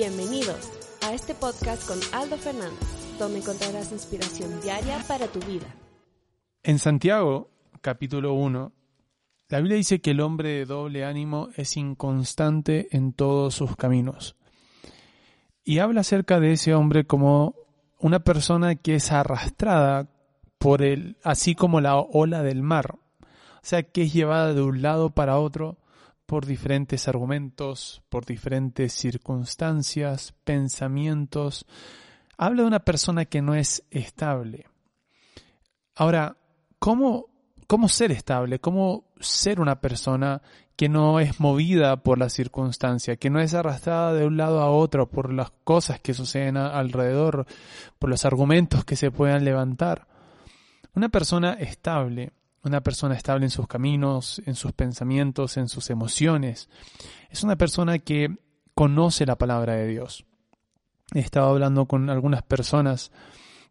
[0.00, 0.72] Bienvenidos
[1.02, 5.66] a este podcast con Aldo Fernández, donde encontrarás inspiración diaria para tu vida.
[6.62, 7.50] En Santiago,
[7.82, 8.72] capítulo 1,
[9.50, 14.36] la Biblia dice que el hombre de doble ánimo es inconstante en todos sus caminos.
[15.64, 17.54] Y habla acerca de ese hombre como
[17.98, 20.08] una persona que es arrastrada
[20.56, 22.94] por el, así como la ola del mar.
[23.20, 25.76] O sea, que es llevada de un lado para otro
[26.30, 31.66] por diferentes argumentos, por diferentes circunstancias, pensamientos.
[32.38, 34.68] Habla de una persona que no es estable.
[35.96, 36.36] Ahora,
[36.78, 37.26] ¿cómo,
[37.66, 38.60] cómo ser estable?
[38.60, 40.40] ¿Cómo ser una persona
[40.76, 44.70] que no es movida por la circunstancia, que no es arrastrada de un lado a
[44.70, 47.44] otro por las cosas que suceden alrededor,
[47.98, 50.06] por los argumentos que se puedan levantar?
[50.94, 56.68] Una persona estable una persona estable en sus caminos, en sus pensamientos, en sus emociones.
[57.30, 58.36] Es una persona que
[58.74, 60.26] conoce la palabra de Dios.
[61.14, 63.12] He estado hablando con algunas personas,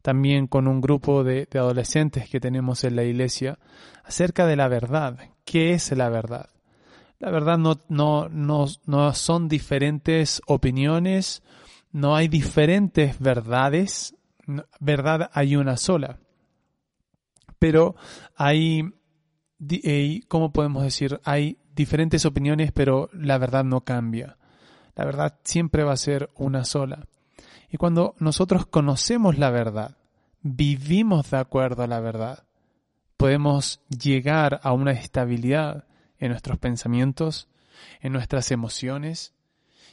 [0.01, 3.59] también con un grupo de, adolescentes que tenemos en la iglesia,
[4.03, 5.19] acerca de la verdad.
[5.45, 6.49] ¿Qué es la verdad?
[7.19, 11.43] La verdad no, no, no, no son diferentes opiniones,
[11.91, 14.15] no hay diferentes verdades,
[14.79, 16.19] verdad hay una sola
[17.59, 17.95] pero
[18.35, 18.83] hay,
[19.69, 21.19] eh, ¿cómo podemos decir?
[21.23, 24.37] Hay diferentes opiniones, pero la verdad no cambia.
[24.95, 27.05] La verdad siempre va a ser una sola.
[27.69, 29.97] Y cuando nosotros conocemos la verdad,
[30.41, 32.43] vivimos de acuerdo a la verdad,
[33.17, 35.85] podemos llegar a una estabilidad
[36.17, 37.47] en nuestros pensamientos,
[38.01, 39.33] en nuestras emociones.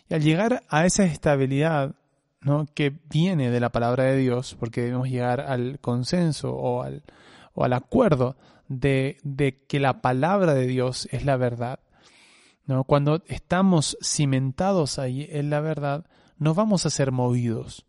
[0.08, 1.95] Y al llegar a esa estabilidad
[2.41, 2.67] ¿no?
[2.75, 7.03] que viene de la palabra de Dios, porque debemos llegar al consenso o al,
[7.57, 8.37] o al acuerdo
[8.69, 11.81] de, de que la palabra de Dios es la verdad,
[12.67, 12.85] ¿no?
[12.85, 16.07] cuando estamos cimentados ahí en la verdad,
[16.39, 17.87] no vamos a ser movidos.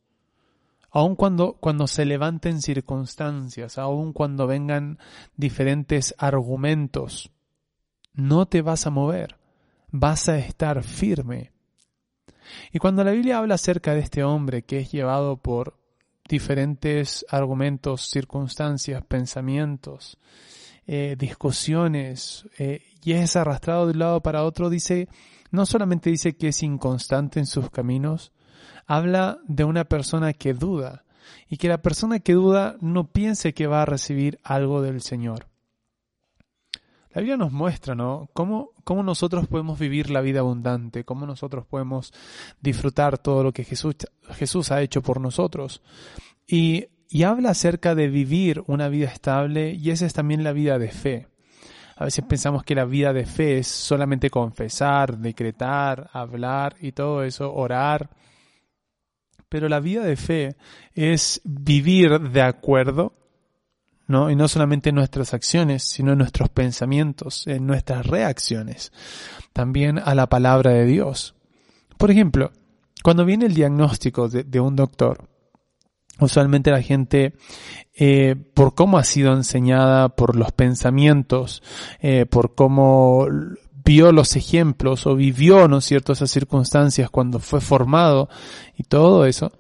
[0.89, 4.99] Aun cuando, cuando se levanten circunstancias, aun cuando vengan
[5.35, 7.29] diferentes argumentos,
[8.13, 9.37] no te vas a mover,
[9.89, 11.51] vas a estar firme.
[12.71, 15.77] Y cuando la Biblia habla acerca de este hombre que es llevado por
[16.27, 20.17] diferentes argumentos, circunstancias, pensamientos,
[20.85, 25.07] eh, discusiones, eh, y es arrastrado de un lado para otro, dice,
[25.51, 28.31] no solamente dice que es inconstante en sus caminos,
[28.85, 31.03] habla de una persona que duda,
[31.49, 35.47] y que la persona que duda no piense que va a recibir algo del Señor.
[37.17, 38.29] La Biblia nos muestra, ¿no?
[38.33, 42.13] Cómo, cómo nosotros podemos vivir la vida abundante, cómo nosotros podemos
[42.61, 43.95] disfrutar todo lo que Jesús,
[44.35, 45.81] Jesús ha hecho por nosotros.
[46.45, 50.77] Y, y habla acerca de vivir una vida estable y esa es también la vida
[50.77, 51.27] de fe.
[51.95, 57.23] A veces pensamos que la vida de fe es solamente confesar, decretar, hablar y todo
[57.23, 58.11] eso, orar.
[59.49, 60.55] Pero la vida de fe
[60.93, 63.26] es vivir de acuerdo
[64.07, 64.31] ¿no?
[64.31, 68.91] Y no solamente en nuestras acciones, sino nuestros pensamientos, en nuestras reacciones,
[69.53, 71.35] también a la palabra de Dios.
[71.97, 72.51] Por ejemplo,
[73.03, 75.27] cuando viene el diagnóstico de, un doctor,
[76.19, 77.33] usualmente la gente,
[77.93, 81.61] eh, por cómo ha sido enseñada, por los pensamientos,
[81.99, 83.27] eh, por cómo
[83.87, 88.27] vio los ejemplos o vivió, ¿no es cierto?, esas circunstancias cuando fue formado
[88.75, 89.53] y todo eso,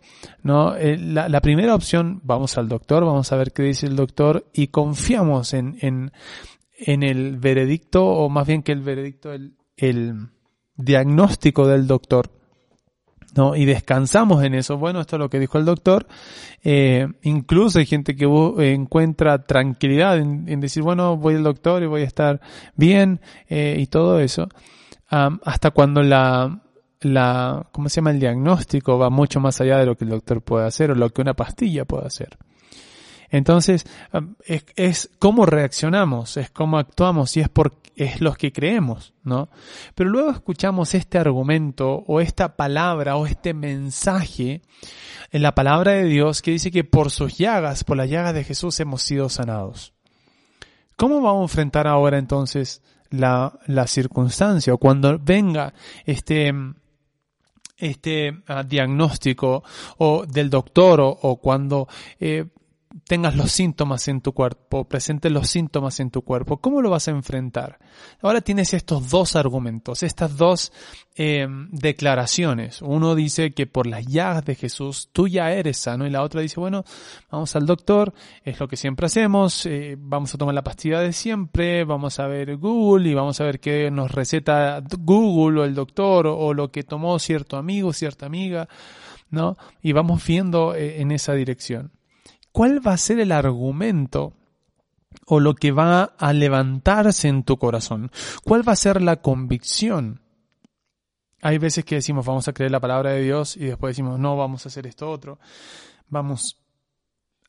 [0.43, 0.75] ¿no?
[0.75, 4.67] Eh, la, primera opción, vamos al doctor, vamos a ver qué dice el doctor y
[4.67, 6.11] confiamos en, en,
[6.77, 10.27] en el veredicto o más bien que el veredicto, el, el
[10.75, 12.36] diagnóstico del doctor
[13.37, 13.55] ¿no?
[13.55, 14.77] Y descansamos en eso.
[14.77, 16.07] Bueno, esto es lo que dijo el doctor.
[16.63, 18.25] Eh, incluso hay gente que
[18.73, 22.41] encuentra tranquilidad en, decir, bueno, voy al doctor y voy a estar
[22.75, 24.49] bien eh, y todo eso.
[25.09, 26.59] hasta cuando la,
[27.01, 28.11] la, ¿cómo se llama?
[28.11, 31.09] El diagnóstico va mucho más allá de lo que el doctor puede hacer o lo
[31.11, 32.37] que una pastilla puede hacer.
[33.29, 33.85] Entonces,
[34.75, 39.49] es, cómo reaccionamos, es cómo actuamos y es por, es los que creemos, ¿no?
[39.95, 44.61] Pero luego escuchamos este argumento o esta palabra o este mensaje
[45.31, 48.43] en la palabra de Dios que dice que por sus llagas, por las llagas de
[48.43, 49.93] Jesús hemos sido sanados.
[50.95, 55.73] ¿Cómo vamos a enfrentar ahora entonces la, la circunstancia o cuando venga
[56.05, 56.53] este,
[57.77, 59.63] este ah, diagnóstico
[59.97, 61.87] o del doctor o, cuando
[62.19, 62.45] eh,
[63.05, 67.07] tengas los síntomas en tu cuerpo, presentes los síntomas en tu cuerpo, ¿cómo lo vas
[67.07, 67.79] a enfrentar?
[68.21, 70.71] Ahora tienes estos dos argumentos, estas dos
[71.15, 72.81] eh, declaraciones.
[72.81, 76.41] Uno dice que por las llagas de Jesús tú ya eres sano y la otra
[76.41, 76.83] dice, bueno,
[77.29, 78.13] vamos al doctor,
[78.43, 82.27] es lo que siempre hacemos, eh, vamos a tomar la pastilla de siempre, vamos a
[82.27, 86.53] ver Google y vamos a ver qué nos receta Google o el doctor o, o
[86.53, 88.67] lo que tomó cierto amigo, cierta amiga,
[89.29, 89.57] ¿no?
[89.81, 91.91] Y vamos viendo eh, en esa dirección.
[92.57, 94.33] ¿Cuál va a ser el argumento
[95.27, 98.09] o lo que va a levantarse en tu corazón?
[98.43, 100.21] ¿Cuál va a ser la convicción?
[101.43, 104.35] Hay veces que decimos vamos a creer la palabra de Dios y después decimos no,
[104.35, 105.37] vamos a hacer esto otro.
[106.07, 106.57] Vamos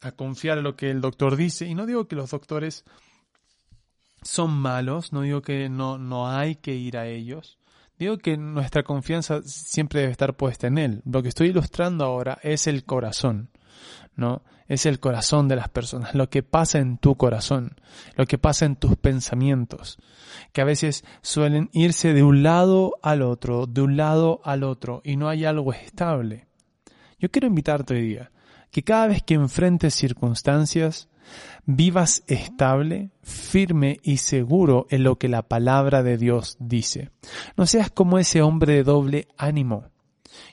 [0.02, 1.64] a confiar en lo que el doctor dice.
[1.64, 2.84] Y no digo que los doctores
[4.20, 7.58] son malos, no digo que no, no hay que ir a ellos.
[7.98, 11.02] Digo que nuestra confianza siempre debe estar puesta en Él.
[11.06, 13.48] Lo que estoy ilustrando ahora es el corazón.
[14.16, 14.42] ¿No?
[14.66, 17.76] Es el corazón de las personas, lo que pasa en tu corazón,
[18.16, 19.98] lo que pasa en tus pensamientos,
[20.52, 25.00] que a veces suelen irse de un lado al otro, de un lado al otro,
[25.04, 26.46] y no hay algo estable.
[27.18, 28.30] Yo quiero invitarte hoy día
[28.70, 31.08] que cada vez que enfrentes circunstancias,
[31.64, 37.10] vivas estable, firme y seguro en lo que la palabra de Dios dice.
[37.56, 39.90] No seas como ese hombre de doble ánimo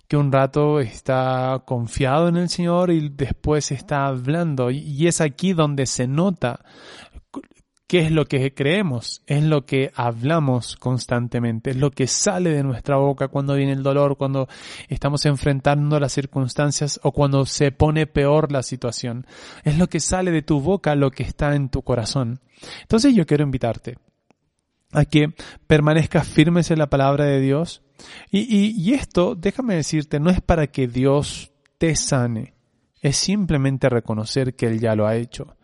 [0.08, 4.72] que un rato está confiado en el Señor y después está hablando.
[4.72, 6.60] Y es aquí donde se nota
[7.88, 12.64] qué es lo que creemos, es lo que hablamos constantemente, es lo que sale de
[12.64, 14.48] nuestra boca cuando viene el dolor, cuando
[14.90, 19.28] estamos enfrentando las circunstancias o cuando se pone peor la situación.
[19.64, 22.40] Es lo que sale de tu boca, lo que está en tu corazón.
[22.82, 23.98] Entonces yo quiero invitarte
[24.96, 25.34] a que
[25.68, 27.84] permanezcas firmes en la palabra de Dios.
[28.32, 32.54] Y, y, esto, déjame decirte, no es para que Dios te sane,
[33.02, 35.58] es simplemente reconocer que Él ya lo ha hecho.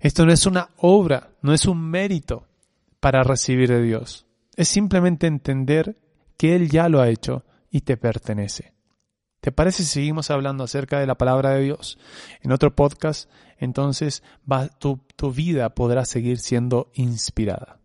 [0.00, 2.46] Esto no es una obra, no es un mérito
[3.00, 4.26] para recibir de Dios.
[4.56, 5.96] Es simplemente entender
[6.36, 8.74] que Él ya lo ha hecho y te pertenece.
[9.40, 11.98] ¿Te parece si seguimos hablando acerca de la palabra de Dios
[12.40, 13.30] en otro podcast?
[13.58, 17.83] Entonces va, tu, tu vida podrá seguir siendo inspirada.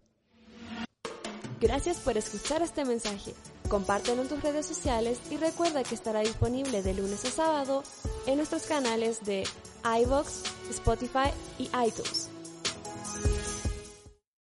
[1.61, 3.33] Gracias por escuchar este mensaje.
[3.67, 7.83] Compártelo en tus redes sociales y recuerda que estará disponible de lunes a sábado
[8.25, 9.43] en nuestros canales de
[9.83, 12.28] iBox, Spotify y iTunes.